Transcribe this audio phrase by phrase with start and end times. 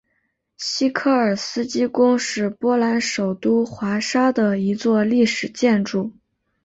[0.57, 6.11] 西科尔斯基宫是波兰首都华沙的一座历史建筑。